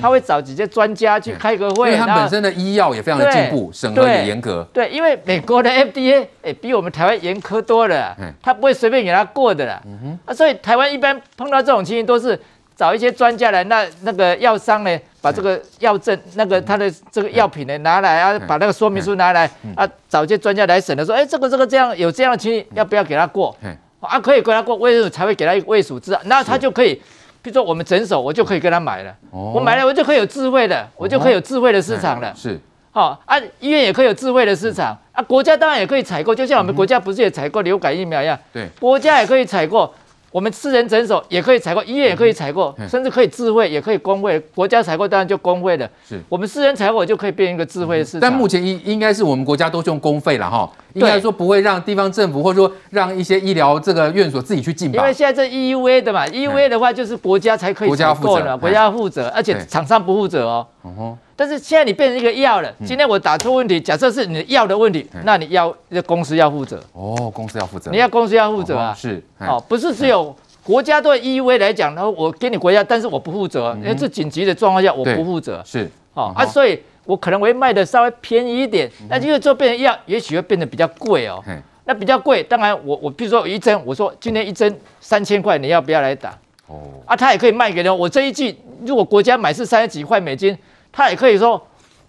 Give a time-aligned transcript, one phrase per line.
[0.00, 1.92] 他会找几些专家去开个会。
[1.92, 4.66] 因为他本身的医药也非常的进步，审核也严格。
[4.72, 9.82] 对，因为美国的 FDA 哎比我们台湾严苛多了，他不会随便给他过的啦。
[10.24, 12.38] 啊，所以台湾一般碰到这种情形都是
[12.76, 23.56] 找一些专家来，那那个药商呢，把这个药证那个他的这个药品呢拿来啊，把那个说明书拿来啊，找一些专家来审的，说哎这个这个这样有这样的情形，要不要给他过？
[24.00, 26.16] 啊，可以给他过，为什么才会给他一个卫署字？
[26.24, 27.02] 那他就可以。
[27.48, 29.10] 比如说我们诊所，我就可以跟他买了。
[29.30, 32.28] 哦、我买了，我就可以有智慧的，我就可以有智慧的市场了。
[32.28, 38.38] 哦、是，好、哦、啊，医院也可以有智慧的市场、嗯、啊，国家当然也可以采购，就像我们国家不是也采购流感疫苗一样。
[38.52, 39.90] 对，国家也可以采购。
[40.38, 44.38] 我们私人诊所也可以采购，医院也可以采购，甚至可以智慧，也可以公费。
[44.54, 48.20] 国家采购当然就公费的，是我们私人采购就可以变一个智慧的市场。
[48.20, 54.94] 但目前应应该是我们国家都是用公费了哈，应该说不会让地方政府或者说让一些医疗这个院所自己去进。
[54.94, 61.18] 因为现在这 EUA 的嘛，EUA 的话就是国家才可以采购的，国家负责，而且厂商不负责哦。
[61.38, 65.72] 但是现在你变成一个药了，今天我打出问题，假设是你的药的问题，那你要
[66.04, 66.82] 公司要负责。
[66.92, 75.88] 哦，公司要负责，你要公司要负责啊，是哦，不是只有国家对 EUA 来讲，然后我给你国家，但是我不负责，因为这紧急的状况下我不负责，是。
[76.14, 81.40] 哦啊，所以我可能会卖的稍微便宜一点，那因为这变成药，也许会变得比较贵哦，
[81.84, 86.36] 那比较贵，当然我我比如说有一针，我说今天一针三千块，你要不要来打？
[86.66, 86.80] 哦。
[87.06, 90.58] 啊，他也可以卖给你，我这一季如果国家买是三十几块美金。
[90.92, 91.60] 他也可以说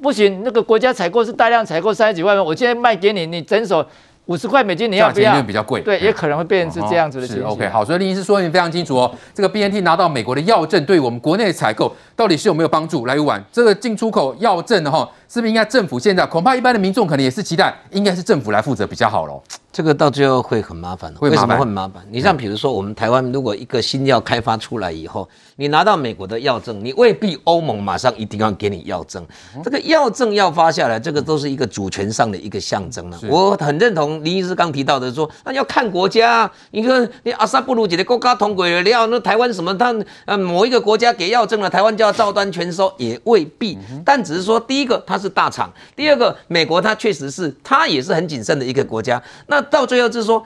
[0.01, 3.85] 不行，那个国家采购是大量采购三十几万，我今天卖给你，你整手
[4.25, 5.33] 五十块美金，你要不要？
[5.33, 7.45] 价比较贵，对，也可能会变成是这样子的情形。
[7.45, 9.11] OK，好，所以林医师说的非常清楚哦。
[9.33, 13.05] 这个 BNT 拿到美国的药证，对我们国内采购到底是有没有帮助？
[13.07, 19.41] 来晚这个进出口药证的哈，是不是应该政府现在恐怕一般的民众可能也是期待，应该是政府来负责比较好喽？
[19.71, 22.03] 这个到最后会很麻烦的，为什么会很麻烦？
[22.09, 29.23] 你像比如说，我们台湾如果一个新药开发出来以后，你拿到美国的药证，你未必欧盟马上一定要给你药证。
[29.63, 33.19] 这个药证要发下来，这个都是一个主权上的一个象征了。
[33.29, 36.49] 我很认同林医师刚提到的说，那要看国家。
[36.71, 39.77] 你说你阿萨布鲁姐的国家同轨了，料，那台湾什么？
[39.77, 43.77] 他呃某一个国家给药证了，台湾就要照单全收，也未必。
[44.03, 49.21] 但只是说，第一个它是大厂，第二个美国它确实是它也是很谨慎的一个国家。
[49.47, 50.43] 那到最后就是说，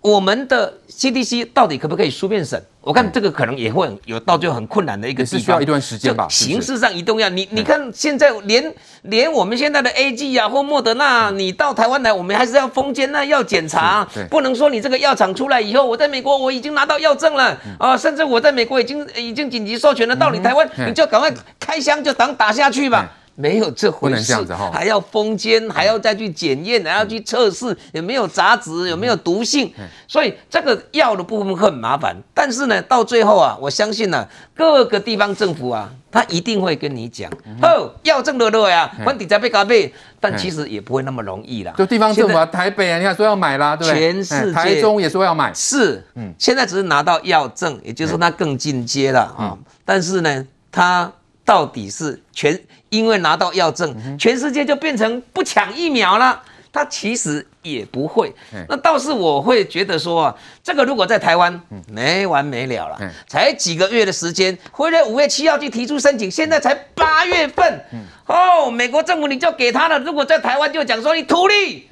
[0.00, 2.62] 我们的 CDC 到底可不可以书面审？
[2.80, 6.28] 我看这个可能也会有到最后很困难的一个地方，是需要一段时间吧。
[6.30, 8.72] 形式上一定要你，你看现在连
[9.02, 21.28] 连我们现在的 AG 啊或莫德纳，你到台湾来，我们还是要封监，那要检查，不能说你这个药厂出来以后，我在美国我已经拿到药证了啊，甚至我在美国已经已经紧急授权了，到你台湾你就赶快
[21.58, 23.10] 开箱就当打下去吧。
[23.36, 24.34] 没有这回事，
[24.72, 29.70] 还要封监，还要再去检验，还要去测试有没有杂质，有没有毒性，
[30.08, 32.16] 所以这个药的部分会很麻烦。
[32.32, 37.30] 但是呢，到最后啊，我相信呢、啊，各个地方政府啊，他一定会跟你讲，
[37.60, 41.74] 哦，药证的了呀，问题在被咖啡，但其实也不会那么容易啦。
[41.76, 44.00] 就地方政府啊，台北啊，你看说要买啦，对不对？
[44.00, 49.58] 全世界，台中也说要买，是，嗯，现在只是拿到药证，也就是说它更进阶了啊。
[49.84, 51.12] 但是呢，它
[51.44, 52.58] 到底是全。
[52.88, 56.42] 因为拿到药证，全世界就变成不抢疫苗了。
[56.72, 58.30] 他其实也不会。
[58.68, 61.58] 那倒是我会觉得说啊，这个如果在台湾
[61.88, 67.82] 没完没了了，才几个月的时间，回来五月七号就提出申请，现在才八月份，
[68.26, 69.98] 哦，美国政府你就给他了。
[70.00, 71.88] 如果在台湾就讲说你图利。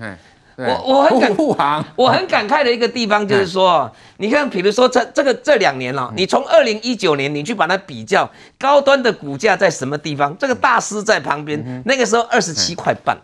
[0.56, 1.34] 我我很感
[1.96, 10.36] 我很感慨的一个地方就是说，你看，比如说这这个这两年了，你从二零一九年你去把它比较，高端的股价在什么地方？
[10.38, 13.18] 这个大师在旁边，那个时候二十七块半，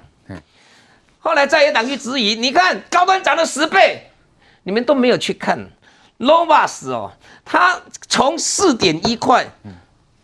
[1.21, 4.11] 后来在野党去质疑，你看高端涨了十倍，
[4.65, 5.71] 你们都没有去看。
[6.19, 7.13] L o v a s 哦，
[7.45, 9.47] 它从四点一块。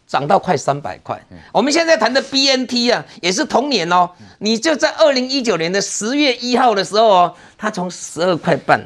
[0.07, 1.21] 涨到快三百块。
[1.53, 4.11] 我们现在谈的 BNT 啊，也是同年哦。
[4.39, 8.81] 你就在二零一九年的十月一号的时候哦，它从十二块半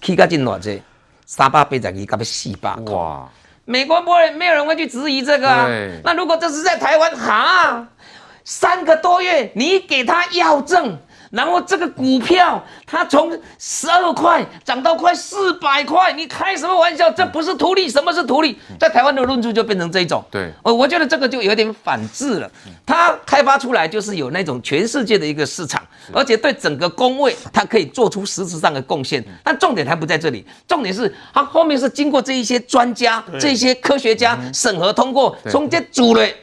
[0.00, 0.82] 起价进偌济？
[1.24, 2.94] 三百八十二，到要四百块。
[2.94, 3.28] 哇！
[3.64, 5.68] 美国不会，没有人会去质疑这个啊。
[6.02, 7.88] 那如果这是在台湾，哈，
[8.44, 10.98] 三个多月你给他要证。
[11.30, 17.08] 然后这个股票，它从十二块涨到快四百块，你开什么玩笑？
[17.10, 18.58] 这不是图利，什么是图利？
[18.80, 20.24] 在台湾的论述就变成这种。
[20.28, 22.50] 对，我我觉得这个就有点反制了。
[22.84, 25.80] 它开发出来就是有那种全世界的一个市场，
[26.12, 29.24] 而且对整个工位它可以做出实质上的贡献。
[29.44, 36.34] 但重点还不在这里，重点是它后面是经过这一些专家、这些科学家审核通过，从这组嘞。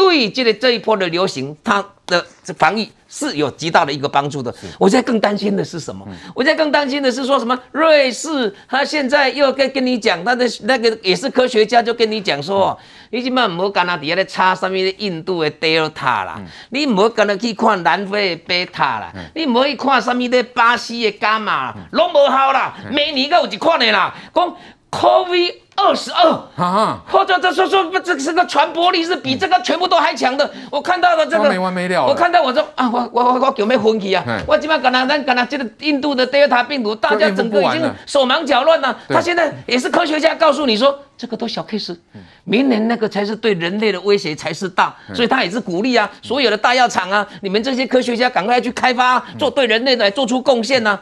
[0.00, 2.24] 对这个这一波的流行，它的
[2.56, 4.52] 防疫是有极大的一个帮助的。
[4.78, 6.06] 我现在更担心的是什么？
[6.34, 7.56] 我现在更担心的是说什么？
[7.72, 12.76] 瑞士他现在又跟跟你讲，他的那个也是科学家就跟你讲说，
[13.10, 24.56] 你起码唔好跟他底下咧查什么印度的 Delta 啦，你唔好跟他去看南非的贝塔啦，你唔好去看什么的巴西的伽马，拢无效啦，每年都有一款的啦，讲
[24.90, 25.54] COVID。
[25.82, 27.00] 二十二啊！
[27.08, 30.48] 或者这说说不，这这个传播力是比这个全部都还强的。
[30.70, 32.06] 我看到了这个，没完没了。
[32.06, 34.24] 我看到我说啊，我我我我有没有分歧啊？
[34.46, 38.96] 我基本上跟他跟他这个印度的德尔塔病毒，大家整个已经手忙脚乱了。
[39.08, 41.96] 他现在也是科学家告诉你说，这个都小 case，
[42.44, 44.94] 明年那个才是对人类的威胁才是大。
[45.14, 51.00] 所以他也是鼓励啊，所有的大药厂啊，你们这些科学家赶快去开发，做对人类来做出贡献啊。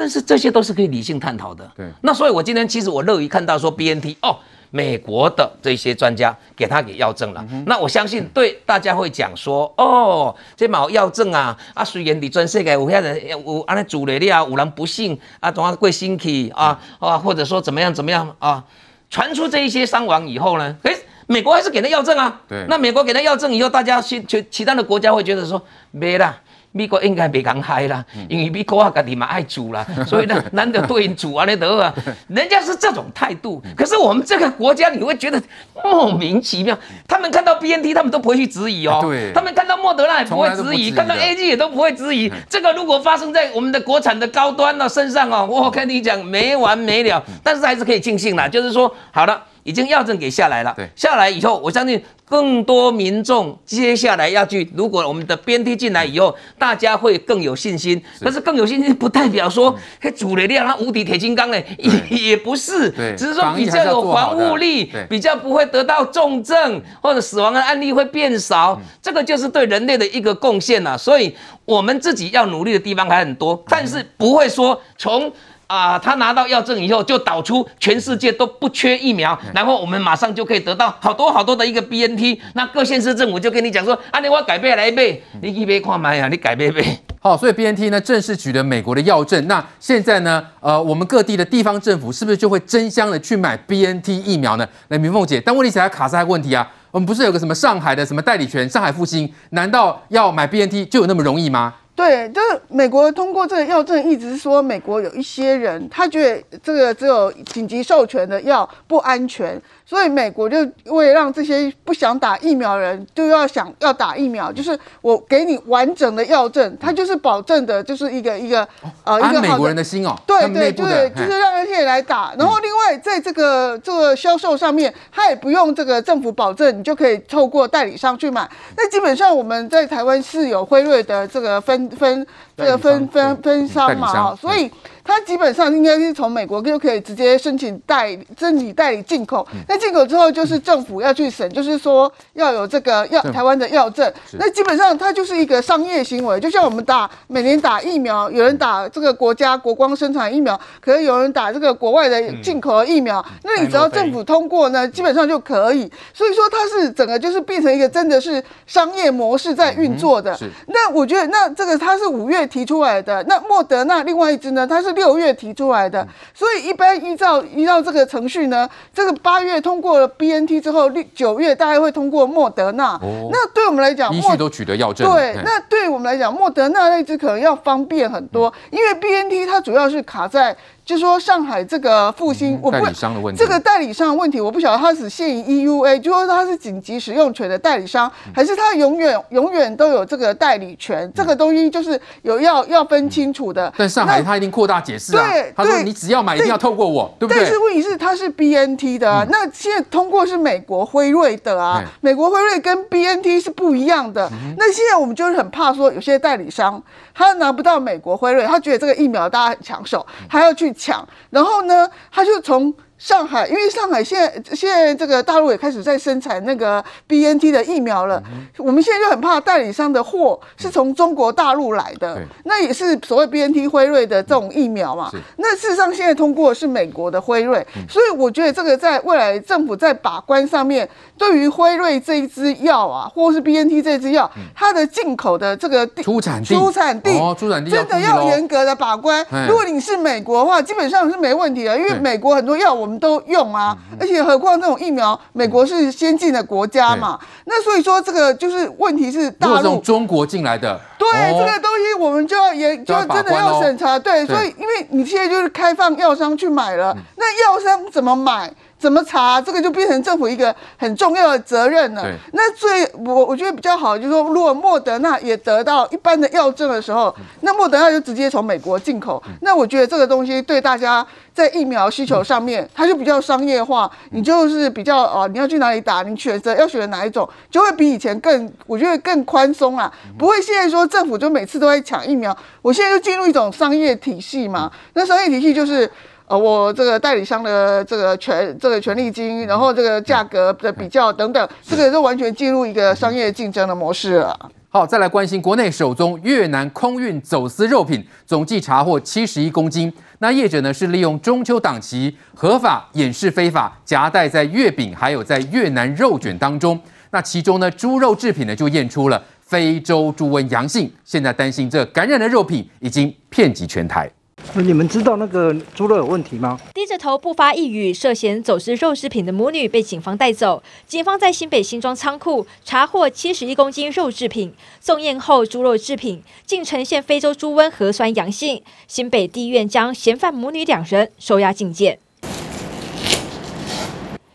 [0.00, 1.70] 但是这些都是可以理性探讨的。
[1.76, 4.34] 对，那所以，我今天其实我乐于看到说 BNT 哦，
[4.70, 7.44] 美国的这些专家给他给药证了。
[7.52, 18.64] 嗯、那我相信对大家会讲说哦，这毛药证啊啊，虽然你全世界有些人有安尼煮了啊，有人不幸啊，总要贵身体啊啊，或者说怎么样怎么样啊，
[19.10, 22.40] 传出这一些伤亡以后呢，诶，美国还是给他药证啊。
[22.48, 25.60] 对，那美国给他药证以后，大家其其其他的国家会觉得说
[25.90, 26.40] 没啦。
[26.72, 31.92] 美国应该别讲嗨啦，因为美国啊，家己嘛爱煮啦， 所以呢，难得对人煮啊，那得啊，
[32.28, 33.60] 人家是这种态度。
[33.76, 35.42] 可是我们这个国家，你会觉得
[35.82, 36.78] 莫名其妙。
[37.08, 39.00] 他们看到 BNT，他们都不会去质疑哦。
[39.02, 39.32] 对。
[39.32, 42.32] 他们看到莫德纳也不会质疑，看到 A G 也都不会质疑。
[42.48, 47.20] 这个如果发生在我们的国产的高端的身上哦，我跟你讲没完没了。
[47.42, 49.42] 但是还是可以庆幸啦，就是说好了。
[49.62, 54.70] 已经药证给下来了，对，下来以后，我相信更多民众接下来要去。
[54.74, 58.00] 如果我们的 BNT 进来以后，大家会更有信心。
[58.16, 68.80] 是，但是更有信心不代表说，嘿，主力量它无敌铁金刚嘞，也也不是，只是说比较有防护力，比较不会得到重症或者死亡的案例会变少。
[69.02, 70.96] 这个就是对人类的一个贡献呐。
[70.96, 71.34] 所以
[71.64, 75.32] 我们自己要努力的地方还很多，但是不会说从。
[75.70, 82.36] 啊，他拿到药证以后，就导出全世界都不缺疫苗，然后我们马上就可以得到好多好多的一个 BNT。
[82.54, 86.82] 那各县市政府就跟你讲说，啊，你我改变来买，你去买看买呀，你改变买。
[87.20, 89.46] 好，所以 BNT 呢正式取得美国的药证。
[89.46, 94.66] 那现在呢，呃，我们各地的地方政府是不是就会争相的去买 BNT 疫苗呢？
[94.88, 101.74] 来，明凤姐，但问题是还卡在问题啊，我们不是有个什么上海的什么代理权，上海复兴，难道要买 BNT 就有那么容易吗？
[102.00, 109.60] 对，就是美国通过这个药证，一直说美国有一些人，他觉得这个只有紧急授权的药不安全。
[109.90, 118.66] 所以美国就为了让这些不想打疫苗的人就要想要打疫苗，就是我给你完整的药证，它就是保证的，就是一个一个
[119.02, 122.32] 呃一个美国人的心哦，对对对，就是让那些人来打。
[122.38, 128.48] 然后另外在这个这个销售上面，他也不用这个政府保证，你就可以透过代理商去买。
[128.76, 132.24] 那基本上我们在台湾是有辉瑞的这个分分
[132.60, 134.70] 这个分分分商嘛啊，所以。
[135.02, 144.12] 它基本上应该是从美国就可以直接申请代申请代理进口，那进口之后就是政府要去审，就是说要有这个药台湾的药证。
[144.34, 155.90] 那基本上它就是一个商业行为，就像我们打每年打疫苗，有人打这个国家国光生产疫苗，可是有人打这个国外的进口的疫苗，那你只要政府通过呢，基本上就可以。
[156.14, 160.38] 所以说它是整个就是变成一个真的是商业模式在运作的。
[160.68, 164.90] 那我觉得那这个它是五月提出来的，那莫德纳另外一支呢，它是。
[164.90, 166.04] 六月提出来的，
[166.34, 172.98] 所以一般依照依照这个程序呢，这个八月通过了 BNT 之后，六九月大概会通过莫德纳。
[173.30, 175.08] 那对我们来讲，依序都取得药证。
[175.10, 180.56] 对，那对我们来讲，莫德纳那支可能要方便很多，因为 BNT 它主要是卡在。
[180.90, 191.08] 就说上海这个复星，我不代理商的问题，这个代理商的问题，我不晓得他是限于 EUA，就说他是紧急使用权的代理商，还是他永远永远都有这个代理权？
[191.14, 193.72] 这个东西就是有要要分清楚的。
[193.78, 197.40] 但上海他一定扩大解释啊，对，他说你只要买一定要透过我，对不对？
[197.44, 204.28] 但是问题是他是 BNT 的啊，那现在通过是美国辉瑞的啊，美国辉瑞跟 BNT 是不一样的。
[204.58, 206.82] 那现在我们就是很怕说有些代理商
[207.14, 210.74] 他拿不到美国辉瑞，他觉得这个疫苗大家很抢手，他要去。
[210.80, 212.74] 抢，然后呢，他就从。
[213.00, 218.22] 上海，因为上海现在现在这个大陆也开始在生产那个 BNT 的疫苗了。
[218.30, 225.10] 嗯、我们现在就很怕代理商的货是从中国大陆来的，嗯、那也是所谓 BNT 辉瑞的这种疫苗嘛。
[225.14, 239.24] 嗯、那事实上现在通过的是美国的辉瑞，嗯、所以我觉得这个在未来政府在把关上面，对于辉瑞这一支药啊，或是 BNT 这支药，它的进口的这个出产地出产地哦，出产地真的要严格的把关。
[239.48, 242.89] 如果你是美国的话，基本上是没问题的，因为美国很多药我。
[242.90, 258.52] 们都用啊，而且何况这种疫苗，美国是先进的国家嘛，那所以说这个就是问题是大陆从中国进来的，对这个东西我们就要也就真的要审查，对，所以因为你现在就是开放药商去买了，那药商怎么买？
[258.80, 259.38] 怎么查？
[259.38, 262.02] 这个就变成政府一个很重要的责任了。
[262.32, 269.22] 那最我我觉得比较好，就是说，如果莫德纳也得到一般的药证的时候，那莫德纳就直接从美国进口。
[269.42, 273.90] 那我觉得这个东西对大家在疫苗需求上面，它就比较商业化。
[274.12, 279.92] 你就是比较哦，你要去哪里打，你选择要选择哪一种，就会比以前更，我觉得更宽松啊。
[280.18, 284.72] 不会现在说政府就每次都在抢疫苗，我现在就进入一种商业体系嘛。
[284.94, 285.90] 那商业体系就是。
[286.30, 294.50] 呃，我这个代理商的这个权这个权利金，然后这个价格的比较等等，这个都完全进入一个商业竞争的模式了。
[294.68, 299.92] 好，再来关心国内首宗越南空运走私肉品，总计查获七十一公斤。
[300.20, 306.78] 那业者呢是利用中秋档期合法掩饰非法，夹带在月饼还有在越南肉卷当中。
[307.10, 314.08] 那其中呢猪肉制品呢就验出了非洲猪瘟阳性，现在担心这感染的肉品已经遍及全台。
[314.56, 316.58] 你们知道那个猪肉有问题吗？
[316.74, 320.62] 低着头不发一语，涉嫌走私肉制品的母女被警方带走。
[320.86, 328.62] 警方在新北新庄仓库查获七十一公斤肉制品，送验后猪肉制品竟呈现非洲猪瘟核酸阳性。
[328.88, 331.98] 新北地院将嫌犯母女两人收押禁见。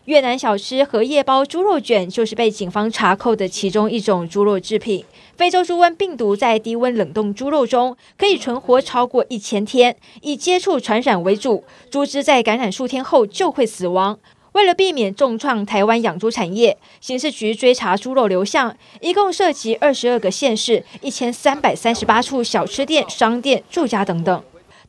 [0.06, 5.04] 越南小吃荷叶包猪肉卷就是被警方查扣的其中一种猪肉制品。
[5.36, 14.20] 非洲猪瘟病毒在低温冷冻猪肉中可以存活超过一千天，以接触传染为主，猪只在感染数天后就会死亡。
[14.52, 24.44] 为了避免重创台湾养猪产业，刑事局追查猪肉流向，一共涉及二十二个县市、一千三百三十八处小吃店、商店、住家等等。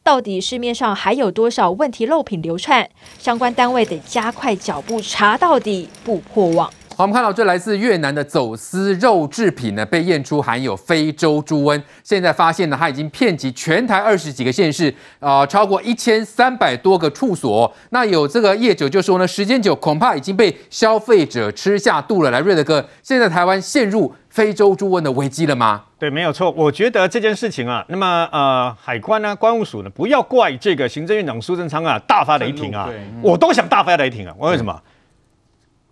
[0.06, 2.88] 到底市面上还有多少问题肉品流窜？
[3.18, 6.70] 相关单位得加快脚步查到底，不破网。
[6.94, 11.82] 好，我们看到这来自越南的走私肉制品呢，被验出含有非洲猪瘟。
[12.04, 17.74] 现在发现呢，它已经遍及全台二十几个县市，啊、呃，超过一千三百多个处所。
[17.90, 22.30] 那有这个业者就说呢，时间久，恐怕已经被消费者吃下肚了。
[22.30, 25.85] 来，瑞德哥，现在台湾陷入非洲猪瘟的危机了吗？
[25.98, 26.50] 对，没有错。
[26.50, 32.90] 我觉得这件事情啊，那么呃，海关呢、啊，关务署呢，不要怪这个行政院长苏贞昌啊，大发雷霆啊，
[33.22, 34.34] 我都想大发雷霆啊。
[34.38, 34.78] 我为什么？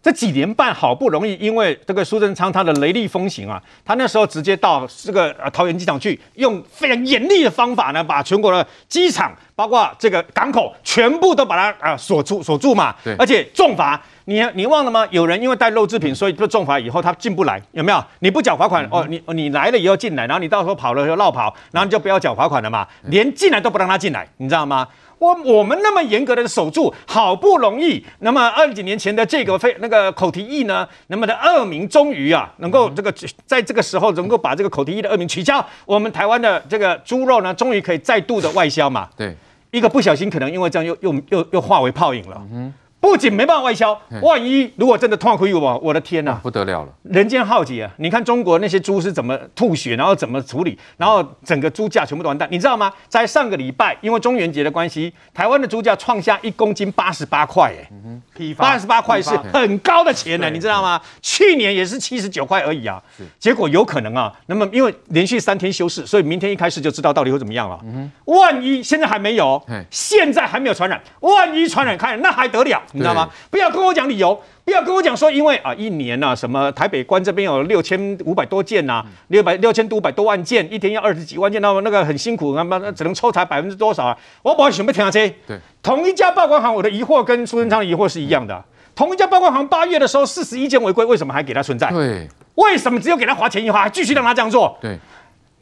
[0.05, 12.95] 这几年半好不容易，因为这个苏贞昌他的雷厉风行啊，他那时候直接到这个呃桃园机场去，用非常严厉的方法呢，把全国的机场包括这个港口全部都把它啊锁住锁住嘛。
[13.19, 15.09] 而且重罚，你你忘了吗？
[15.11, 18.05] 有人因为带肉制品，所以就重罚以后他进不来，有没有？
[18.19, 24.87] 你不缴罚款哦，你你来了以后进来，然后你到时候跑了就落跑，然后你就不要缴罚款了嘛，连进来都不让他进来，你知道吗？
[25.19, 33.13] 我我们那么严格的守住，好不容易，那么二十几年前的这个非那个口蹄疫呢，那么的恶名终于啊，能够这个
[33.47, 39.09] 在这个时候能够把这个口蹄疫的恶名取消，我们台湾的这个猪肉呢，终于可以再度的外销嘛。
[39.17, 39.35] 对，
[39.71, 42.41] 一个不小心，可能因为这样又又又又化为泡影了。
[42.53, 42.73] 嗯。
[43.05, 47.93] 不仅没办法外销，万一如果真的痛苦我，我的天呐、啊，不得了了，人间浩劫啊！
[47.99, 52.91] 你看中国那些猪是怎么吐血，然后怎么处理，然后整个猪价全部都完蛋，你知道吗？
[53.07, 57.87] 在上个礼拜，因为中元节的关系，台湾的猪价创下一公斤八十八块，哎，
[58.35, 60.99] 批发八十八块是很高的钱呢，你知道吗？
[61.21, 63.03] 去年也是七十九块而已啊，
[63.39, 67.79] 结果有可能啊，那么因为连续三天休市，所以明天一开始就知道到底会怎么样了。
[68.25, 72.83] 万一现在还没有，现在还没有传染，万一传染开了，那还得了？
[72.95, 73.29] 你知道吗？
[73.51, 84.17] 不要跟我讲理由，不要跟我讲说，因为啊，一年呐、啊，什么台北关这边有六千五百多件呐、啊，六百六千五百多万件，一天要二十几万件，那么那个很辛苦，那么只能抽查百分之多少啊？
[84.43, 85.35] 我保准备听下去。
[85.47, 88.65] 对，同一家报关行，我的疑惑跟苏贞昌的疑惑是一样的。
[88.95, 91.91] 同一家报关行，八月的时候四十一件违规，为什么还给他存在？
[91.91, 94.79] 对，为什么只有给他罚钱一罚，还继续让他这样做？
[94.81, 94.97] 对。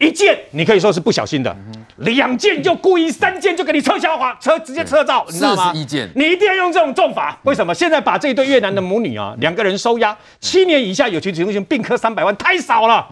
[0.02, 1.56] 一件你可以说是不小心的，
[1.98, 5.72] 两件就故意，三件就给你撤销罚车，直接撤照，你知道吗？
[5.72, 7.38] 一件，你一定要用这种重法。
[7.44, 7.72] 为什么？
[7.72, 13.06] 现在把这一对越南的母女啊，两个人收押，七年以下有期徒刑，并科三百万，太少了。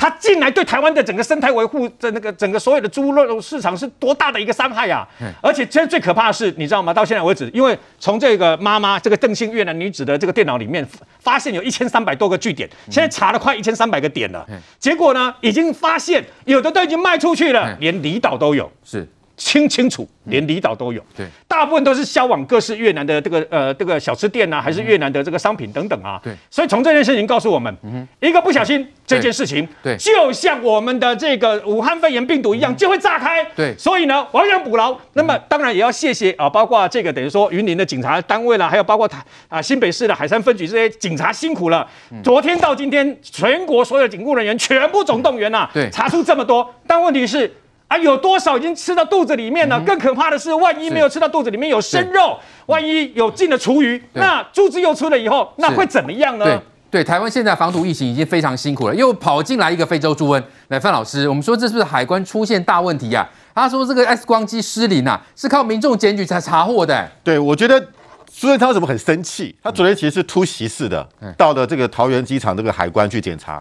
[0.00, 5.28] 他进来对台湾的整个生态维护的那个整个所有的猪肉市场是多大的一个伤害呀、啊！
[5.42, 6.94] 而且现在最可怕的是，你知道吗？
[6.94, 10.82] 到现在为止，因为从这个妈妈这个邓姓越南女子的这个电脑里面
[11.18, 14.46] 发现有一千三百多个据点，现在查了快一千三百个点了。
[14.78, 18.72] 结果呢，已经发现有的都已经卖出去了，连离岛都有。
[18.82, 19.06] 是。
[19.40, 21.02] 清清楚，连离岛都有。
[21.16, 26.20] 对，大部分都是销往各式越南的这个呃这个小吃店啊，还是越南的这个商品等等啊。
[26.22, 27.74] 对，所以从这件事情告诉我们，
[28.20, 33.42] 一个不小心，这件事情，对，就像我们的这个武汉肺炎病毒一样，就会炸开。
[33.56, 34.94] 对，所以呢，亡羊补牢。
[35.14, 41.88] 那么当然也要谢谢啊，包括这个等于说云林的警察单位啦，还有包括台啊新北市的海山分局这些警察辛苦了。
[42.22, 47.50] 昨天到今天，全国所有警务人员全部总动员呐，对，查出这么多，但问题是。
[47.90, 49.76] 啊，有多少已经吃到肚子里面了？
[49.76, 56.44] 嗯、更可怕的是，万一没有吃到肚子里面有生肉，万一有进了厨余，那猪只又出了以后，那会怎么样呢？
[56.44, 60.40] 对对，台湾现在防堵疫情已经非常辛苦了，又跑进来一个非洲猪瘟。
[60.68, 63.62] 来，范老师，我们说这是不是海关出现大问题呀、啊？
[63.62, 67.10] 他说这个 X 光机失灵啊，是靠民众检举才查获的、欸。
[67.24, 67.84] 对，我觉得
[68.30, 69.52] 苏贞昌为什么很生气？
[69.62, 71.04] 他昨天其实是突袭式的，
[71.36, 73.60] 到了这个桃园机场这个海关去检查。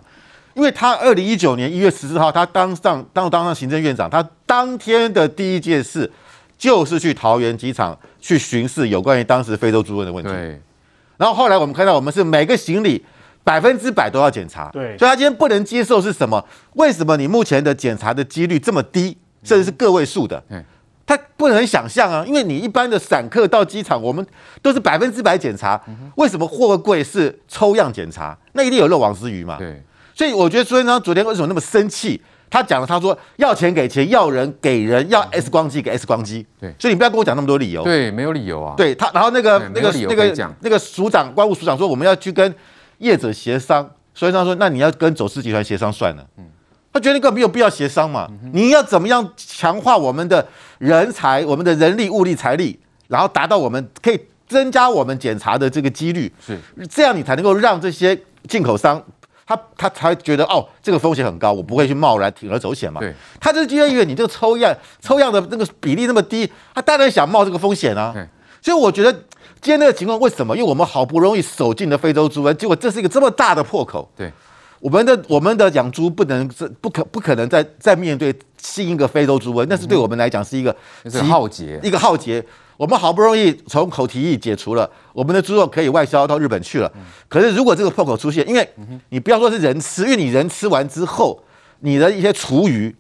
[0.60, 6.12] 因为他二零一九年一月十四号，他当上当当上行政院长，他当天的第一件事
[6.58, 10.30] 就是去桃园机场去巡视有关于当时非洲猪瘟的问题。
[10.30, 10.62] 对。
[11.16, 13.02] 然后后来我们看到，我们是每个行李
[13.42, 14.70] 百分之百都要检查。
[14.74, 14.98] 对。
[14.98, 16.46] 所以他今天不能接受是什么？
[16.74, 20.44] 为什么你目前的检查的几率这么低，甚至是个位数的？
[20.50, 20.62] 嗯。
[21.06, 24.28] 他不能想象啊，因为你一般的散客到机场，我们
[24.62, 25.82] 都是百分之百检查。
[26.18, 28.38] 为什么货柜是抽样检查？
[28.52, 29.58] 那一定有漏网之鱼嘛？
[29.58, 29.82] 对。
[30.20, 32.22] 所以我觉得朱元璋昨天为什么那么生气？
[32.50, 36.46] 他讲了，他说要钱给钱，要人给人，要 X 光机给 X 光机。
[36.60, 37.86] 对，所以你不要跟我讲那么多理由。
[37.86, 38.74] 对，没有理由啊。
[38.76, 42.54] 对他，然后那个那个那个那个署长，关务署长说我们要去跟
[42.98, 43.90] 业者协商。
[44.14, 46.28] 所以他说，那你要跟走私集团协商算了。
[46.38, 46.44] 嗯，
[46.92, 48.28] 他觉得那个没有必要协商嘛。
[48.52, 50.46] 你要怎么样强化我们的
[50.80, 56.30] 人才，我们的人力、物力、财力，然后达到我们可以增加我们检查的这个几率。
[56.46, 56.60] 是，
[56.90, 59.02] 这样你才能够让这些进口商。
[59.50, 63.02] 他他才觉得哦，这个风险很高，我不会去贸然铤而走险嘛。
[63.02, 68.14] 对，他就是因为你这个抽样抽样的那个比例那么低，他当然想冒这个风险啊。
[68.62, 69.12] 所以我觉得
[69.60, 70.56] 今天那个情况为什么？
[70.56, 74.08] 因为我们好不容易守进了非洲猪瘟，结果这是一个这么大的破口。
[74.16, 74.32] 对，
[74.82, 80.76] 我们的我们的养猪不能是不可不可能再再面对新一个非洲猪瘟，那是对我们来讲是一个
[81.10, 82.44] 是浩劫，一个浩劫。
[82.78, 86.90] 我们好不容易从口蹄疫解除了，我们的猪肉可以外销到日本去了。
[87.28, 88.70] 可是如果这个破口出现，因为
[89.10, 91.44] 你不要说是人吃，因为你人吃完之后，
[91.82, 92.96] 你的一些厨余，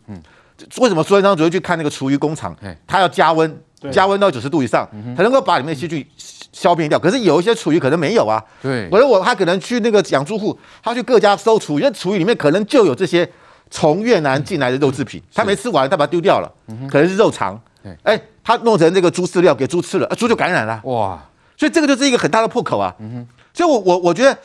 [0.80, 2.54] 为什么苏贞昌主要去看那个厨余工厂？
[2.86, 4.86] 它要加温，加温到九十度以上，
[5.16, 6.06] 才能够把里面的细菌
[6.52, 7.00] 消灭掉。
[7.00, 8.44] 可是有一些厨余可能没有啊。
[8.62, 13.26] 对，我说我他可能去那个养猪户，他去各家收厨余，那厨余里面可能就有这些
[13.70, 16.52] 从越南进来的肉制品，他没吃完，他把它丢掉了，
[16.90, 17.60] 可能是肉肠。
[18.04, 18.20] 哎。
[18.42, 21.24] 他弄成这个猪饲料给猪吃了，啊，猪就感染了，哇！
[21.56, 22.96] 所以这个就是一个很大的破口啊。
[22.98, 23.28] 嗯哼。
[23.54, 24.36] 所以我，我我我觉得，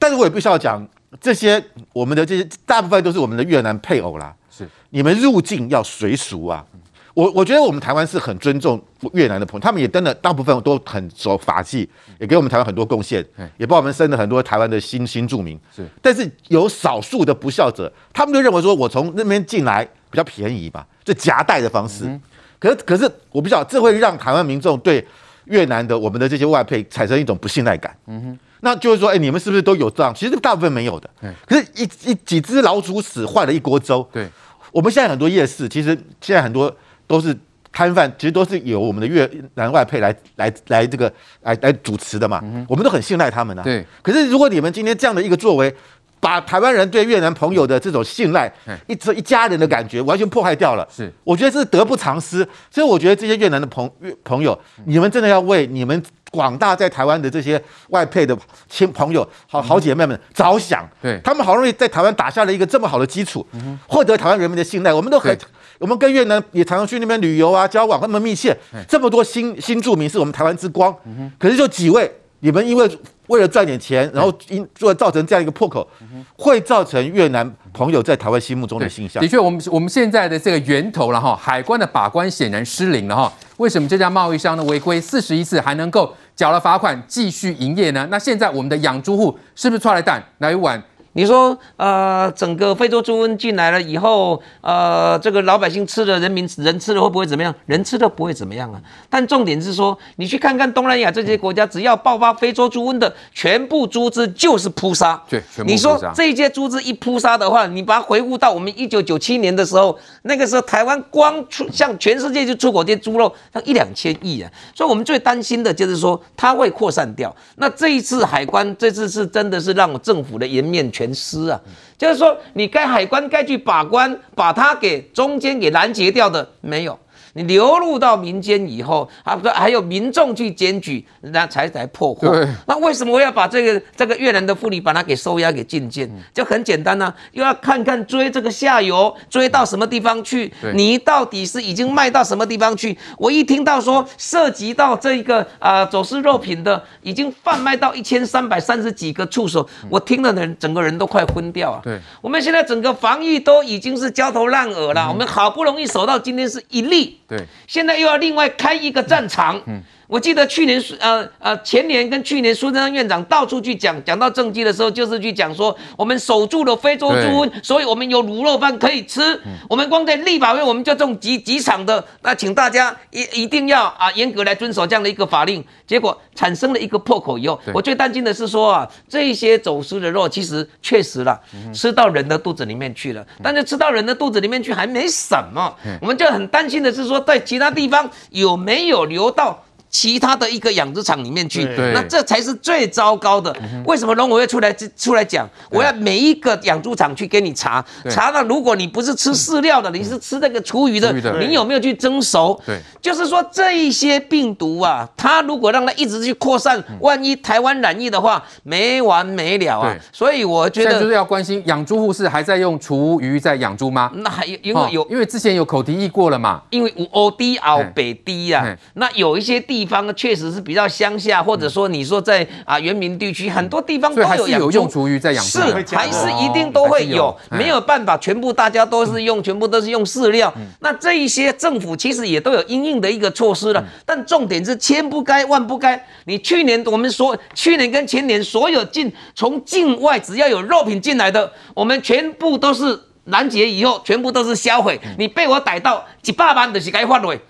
[0.00, 0.84] 但是我也必须要讲，
[1.20, 4.34] 这些我们的这些大部分都是我们的越南配偶啦。
[4.50, 4.68] 是。
[4.90, 6.66] 你们入境要随俗啊。
[7.14, 13.24] 我我觉得我们台湾是很尊重越南的朋友，他们也真的大部分都很守法纪，也给我们台湾很多贡献，
[13.58, 15.58] 也帮我们生了很多台湾的新新住民。
[15.74, 15.86] 是。
[16.00, 22.04] 但是有少数的不孝者，他们就认为说我从那边进来比较便宜吧，就夹带的方式。
[22.06, 22.20] 嗯
[22.62, 25.04] 可是，可是我不知道，这会让台湾民众对
[25.46, 27.92] 越南的我们的这些外配产生一种不信赖感。
[28.06, 30.14] 嗯哼，那就是说，哎，你们是不是都有这样？
[30.14, 31.10] 其实大部分没有的。
[31.22, 31.34] 嗯。
[31.44, 34.08] 可是一，一一几只老鼠屎坏了一锅粥。
[34.12, 34.28] 对。
[34.70, 35.88] 我们现在很多夜市，其实
[36.20, 36.72] 现在很多
[37.12, 37.36] 都是
[37.70, 42.40] 摊贩，其实都是由我们的越南外配来来来这个来来主持的嘛。
[42.42, 42.64] 嗯。
[42.66, 43.62] 我们都很信赖他们的。
[43.62, 43.84] 对。
[44.00, 45.74] 可是，如果你们今天这样的一个作为，
[46.18, 48.50] 把台湾人对越南朋友的这种信赖，
[48.86, 50.88] 一这一家人的感觉完全破坏掉了。
[50.88, 52.46] 是，我觉得这是得不偿失。
[52.70, 53.90] 所以我觉得这些越南的朋
[54.24, 60.88] 朋友，你们真的要为你们广大在台湾的这些外配的亲朋友、好好姐妹们着想。
[61.02, 63.44] 对，他们好容易在台湾打下了一个这么好的基础，
[63.88, 64.92] 获得台湾人民的信赖。
[64.92, 65.36] 我们都很，
[65.82, 68.56] 我们跟越南也常常去那边旅游啊，交往那么密切。
[68.88, 70.96] 这么多新新住民是我们台湾之光。
[71.38, 72.10] 可是就几位。
[72.44, 75.88] 你们因为为了赚点钱，然后因做造成这样一个破口，
[76.36, 79.22] 会造成越南朋友在台湾心目中的形象。
[79.22, 83.32] 的确，我们我们现在的这个源头了哈，海关的把关显然失灵了哈。
[83.58, 88.08] 为什么这家贸易商呢违规四十一次还能够缴了罚款继续营业呢？
[88.10, 90.82] 那现在我们的养猪户是不是出来蛋来一碗？
[91.14, 97.54] 你说，呃，整个非洲猪瘟进来了以后，呃，这个老百姓吃了，人民人吃了会不会怎么样？
[97.66, 98.80] 人吃了不会怎么样啊。
[99.10, 105.22] 但重点是说，你去看看东南亚这些国家，只要爆发非洲猪瘟的，全部猪只就是扑杀。
[105.28, 105.72] 对，全部扑杀。
[105.74, 114.50] 你说这些猪只一扑杀的话，你把它回顾到我们一九九七年的时候，那个时候台湾光出向全世界就出口这些猪肉，它一两千亿啊。
[114.74, 117.36] 所以我们最担心的就是说它会扩散掉。
[117.56, 121.01] 那这一次海关这次是真的是让政府的颜面全。
[121.02, 121.60] 全失啊，
[121.98, 126.96] 就是说，你该海关该去把关，把它给中间给拦截掉的没有，
[127.34, 132.30] 你流入到民间以后，啊，还有民众去检举，那才才破获。
[132.66, 136.10] 那为什么我要把这个这个越南的妇女把它给收押给禁见？
[136.34, 140.52] 就很简单呐、啊，又要看看追这个下游，追到什么地方去？
[140.74, 142.96] 你到底是已经卖到什么地方去？
[143.18, 151.80] 我一听到说涉及到这个啊、呃、走私肉品的，已经贩卖到一千三百三十几个处所，我听了人整个人都快昏掉啊！
[151.82, 159.82] 对，我们现在整个防疫都已经是焦头烂额了，我们好不容易守到今天是一例，对，现在又要另外开一个战场，嗯。
[160.12, 169.22] 我记得去年呃呃前年跟去年苏贞昌院长到处去讲，讲到政绩的时候，就是去讲说我们守住了非洲猪瘟，所以我们有卤肉饭可以吃。
[169.46, 175.64] 嗯、我们光在立法院我们就种几几场的，那请大家一一定要啊严格来遵守这样的一个法令。
[175.86, 181.40] 结果产生了一个破口以后，我最担心的是说啊，这些走私的肉其实确实了，
[181.72, 189.64] 吃到人的肚子里面去了，但是吃到人的肚子里面去还没什么，我们就很担心的是说在其他地方有没有流到。
[189.92, 193.54] 其他的一个养殖场里面去，那这才是最糟糕的。
[193.84, 194.72] 为什么农委会出来？
[194.96, 195.46] 出来讲？
[195.70, 202.58] 我要每一个养猪场去给你查，查到如果你不是吃饲料的，你是吃那个厨余的，你有没有去蒸熟？
[202.64, 209.94] 对，就是说这一些病毒啊，它如果让它一直去扩散，万一台湾染疫的话，没完没了啊。
[210.10, 214.10] 所以我觉得就是要关心养猪户是还在用厨余在养猪吗？
[214.14, 219.81] 那还因为有，因为之前有口蹄疫过了嘛，因为有欧低奥北低啊，那有一些地。
[219.82, 225.58] 地方确实是比较乡下，或者说你说在啊原民地区，很多地方都有养猪，是有用厨余在养，是
[225.90, 230.54] 还是一定都会有，没有办法，全部大家都是用，全部都是用饲料。
[230.78, 236.06] 那这一些政府其实也都有应应的一个措施了，但重点是千不该万不该。
[236.26, 245.00] 你去年我们说，去年跟前年所有进从境外只要有肉品进来的，我们全部都是拦截以后，全部都是销毁。
[245.18, 247.40] 你被我逮到几百万的是该换回，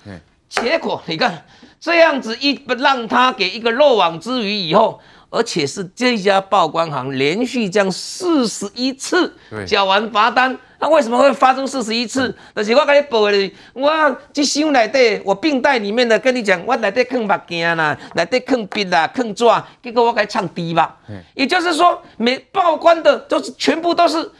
[0.48, 1.44] 结果你看。
[1.82, 9.34] 这样子一不让他给一个漏网之鱼以后，而且是这家报关行连续这样四十一次
[9.66, 12.32] 缴完罚单，那为什么会发生四十一次？
[12.54, 19.44] 就是我跟你报的，我这箱内底，我病袋里面的跟你讲，我内底放目镜啦，内底放笔啦，放纸，
[19.82, 20.96] 结果我给唱低吧。
[21.34, 24.30] 也就是说，没报关的都是全部都是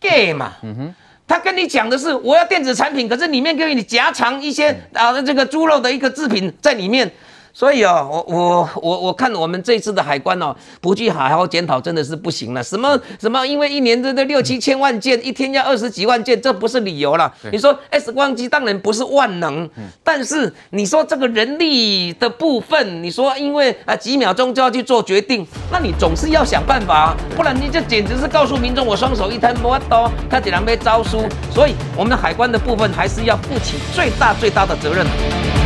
[0.00, 0.54] gay 嘛。
[0.62, 0.94] 嗯哼。
[1.30, 7.08] 他跟你讲的是我要电子产品，可是里面给你夹藏一些啊这个猪肉的一个制品在里面。
[7.52, 12.62] 所以啊，我我我我看我们这次的海关哦，不去好好检讨真的是不行了。
[12.62, 13.44] 什么什么？
[13.44, 17.32] 因为一年这这六七千万件，一天要二十几万件，这不是理由了。
[17.52, 19.68] 你说 X 光机当然不是万能，
[20.04, 31.28] 但是你说这个人力的部分，你说因为啊几秒钟就要去做决定，那你总是要想办法，不然你这简直是告诉民众我双手一摊摸刀，他竟然被招书。
[31.52, 35.59] 所以我们的海关的部分还是要负起最大最大的责任。